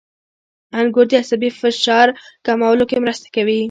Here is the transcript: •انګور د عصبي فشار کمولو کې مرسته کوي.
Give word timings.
•انګور 0.79 1.05
د 1.09 1.13
عصبي 1.21 1.49
فشار 1.61 2.07
کمولو 2.45 2.83
کې 2.89 2.97
مرسته 3.03 3.27
کوي. 3.35 3.59